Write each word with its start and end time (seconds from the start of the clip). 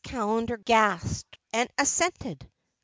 Callender 0.03 0.57
gasped—and 0.57 1.69
assented. 1.77 2.49